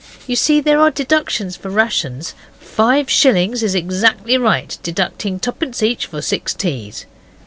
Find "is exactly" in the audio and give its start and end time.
3.61-4.35